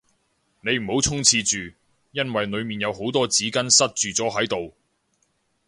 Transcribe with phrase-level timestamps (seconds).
[0.61, 1.75] 你唔好衝廁住，
[2.09, 4.73] 因為裏面有好多紙巾塞住咗喺度